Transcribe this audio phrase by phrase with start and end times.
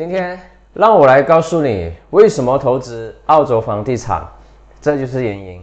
[0.00, 0.40] 今天
[0.72, 4.26] 让我来告诉你为什么投资澳洲房地产，
[4.80, 5.62] 这就是原因。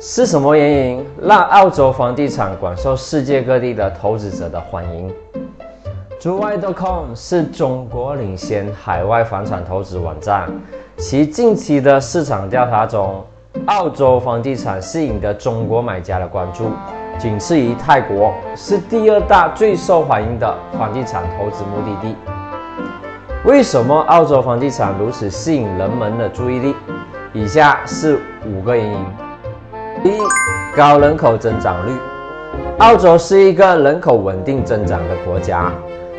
[0.00, 5.12] 是什么原因让澳洲房地产广受世界各地的投资者的欢迎？
[6.20, 10.48] 珠外 .com 是中国领先海外房产投资网站，
[10.96, 13.24] 其近期的市场调查中，
[13.66, 16.64] 澳洲房地产吸引的中国买家的关注，
[17.16, 22.16] 仅次于泰国，是第二大最受欢迎的房地产投资目的地。
[23.44, 26.74] 为什么澳洲房地产如此吸引人们的注意力？
[27.32, 29.06] 以下是五个原因。
[30.02, 30.18] 一、
[30.76, 31.92] 高人口增长率。
[32.78, 35.70] 澳洲是一个人口稳定增长的国家，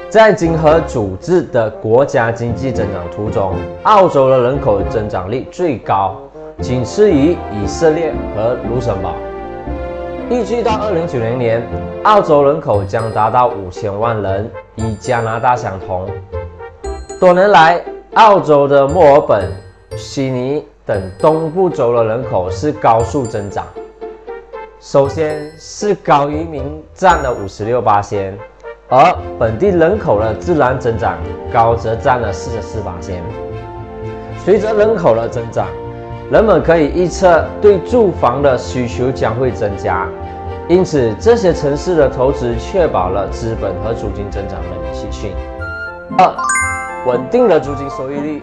[0.10, 3.54] 在经合组织的国家经济增长图中，
[3.84, 6.18] 澳洲的人口增长率最高，
[6.62, 9.16] 仅次于以色列和卢森堡。
[10.30, 11.62] 预计到二零九零年，
[12.04, 16.08] 澳洲人口将达到五千万人，与加拿大相同。
[17.20, 17.82] 多年来，
[18.16, 19.52] 澳洲的墨尔本、
[19.98, 20.66] 悉尼。
[20.86, 23.66] 等东部州的人口是高速增长，
[24.82, 28.38] 首先是高移民占了五十六八仙，
[28.90, 31.17] 而本地人口的自然增长
[31.54, 33.23] 高则占了四十四八仙。
[34.44, 35.67] 随着人口的增长，
[36.32, 40.08] 人们可以预测对住房的需求将会增加，
[40.68, 45.32] 因此这些城市的投资确保了资本和租金增长的连续性。
[46.18, 46.34] 二，
[47.06, 48.42] 稳定的租金收益率。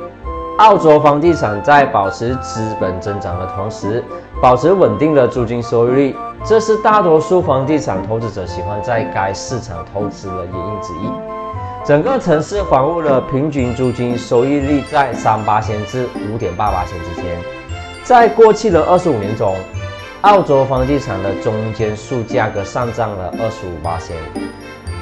[0.59, 4.05] 澳洲房地产在保持资本增长的同时，
[4.43, 11.11] 保持稳定的租金收益率，这是大多数房地产投资者喜欢在该市场投资的原因之一。
[11.83, 17.25] 整个城市房屋的平均租金收益率在三八千至五点八八千之间。
[18.03, 19.55] 在过去的二十五年中，
[20.23, 24.17] 澳洲房地产的中间数价格上涨了二十五八千。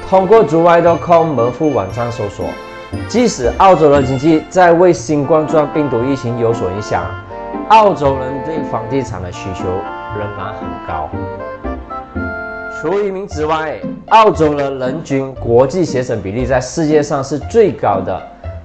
[0.08, 2.46] 通过 z o i d c o m 门户网站搜索。
[3.06, 7.04] 即使澳洲的经济在为新冠状病毒疫情有所影响，
[7.69, 9.64] 澳洲人对房地产的需求
[10.16, 11.10] 仍然很高。
[12.81, 18.22] 除移民之外，澳洲的人均国际学生比例在世界上是最高的。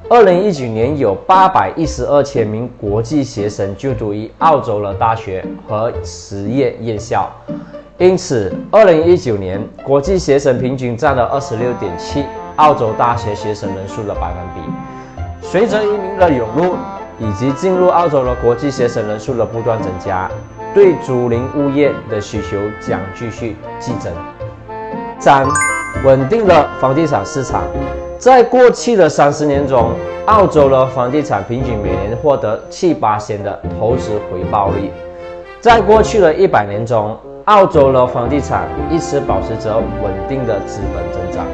[0.10, 7.32] 二零一九年有八百一十二千名国际学生就读于澳洲的大学和实业院校，
[7.98, 12.26] 因此二零一九年国际学生平均占了二十六点七。
[12.58, 14.62] 澳洲大学学生人数的百分比，
[15.42, 16.76] 随着移民的涌入
[17.18, 20.30] 以及进入澳洲的国际学生人数的不断增加，
[20.72, 24.14] 对租赁物业的需求将继续激增。
[25.18, 25.48] 三、
[26.04, 27.64] 稳定的房地产市场，
[28.24, 29.92] 在过去的三十年中，
[30.28, 34.90] 澳洲的房地产平均每年获得七八千的投资回报率。
[35.60, 41.46] 在过去的一百年中，澳洲的房地产一直保持着稳定的资本增长。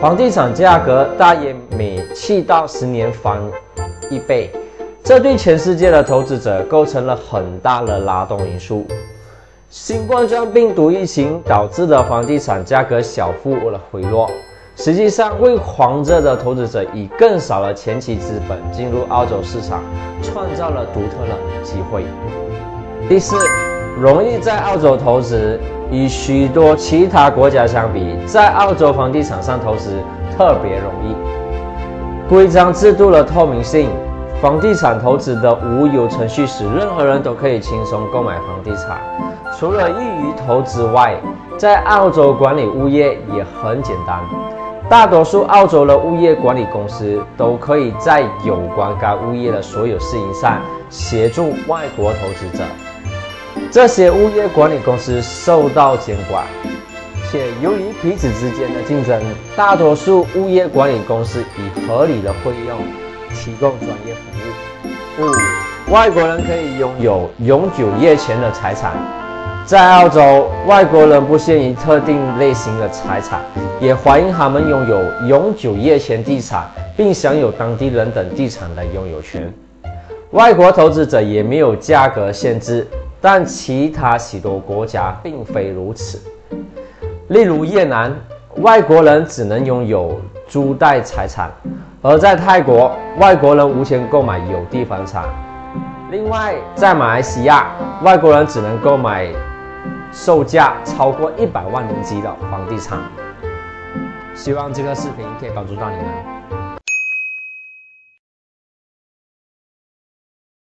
[0.00, 3.36] 房地产价格大约每七到十年翻
[4.08, 4.48] 一倍，
[5.02, 8.86] 这对全世界的投资者构成了很大的拉动因素。
[9.70, 14.30] 新冠状病毒疫情导致的房地产价格小幅的回落，
[14.76, 19.80] 实际上为狂热的投资者以更少的前期资本进入澳洲市场
[20.22, 22.04] 创造了独特的机会。
[23.08, 23.36] 第四，
[23.98, 25.58] 容易在澳洲投资。
[25.88, 30.02] 与许多其他国家相比，在澳洲房地产上投资
[30.36, 32.28] 特别容易。
[32.28, 33.88] 规章制度的透明性，
[34.42, 38.98] 房地产投资的无忧程序使任何人都可以轻松购买房地产。
[39.56, 41.14] 除了易于投资外，
[41.56, 44.18] 在澳洲管理物业也很简单。
[44.88, 52.62] 大多数澳洲的物业管理公司都可以在有关该物业的所有事宜上协助外国投资者。
[53.68, 56.44] 这些物业管理公司受到监管，
[57.32, 59.20] 且由于彼此之间的竞争，
[59.56, 62.78] 大多数物业管理公司以合理的费用
[63.34, 65.26] 提供专业服务。
[65.26, 68.92] 五、外国人可以拥有永久业权的财产。
[69.66, 73.40] 在澳洲，外国人不限于特定类型的财产，
[73.80, 79.52] 也欢迎他们拥有永久业权地产，并享有当地人等地产的拥有权。
[80.30, 82.86] 外国投资者也没有价格限制。
[83.20, 86.20] 但其他许多国家并非如此，
[87.28, 88.14] 例如越南，
[88.58, 91.48] 外国人只能拥有租贷财产；
[92.02, 95.24] 而在泰国，外国人无权购买有地房产。
[96.12, 97.66] 另外，在马来西亚，
[98.04, 99.26] 外国人只能购买
[100.18, 102.98] 售价超过一百万零吉的房地产。
[104.34, 106.35] 希望这个视频可以帮助到你们。